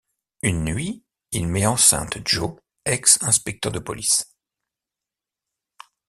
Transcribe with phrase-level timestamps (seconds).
[0.41, 4.33] Une nuit, il met enceinte Jo, ex-inspecteur de police.